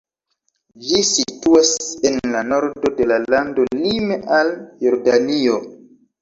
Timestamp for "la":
2.35-2.41, 3.11-3.19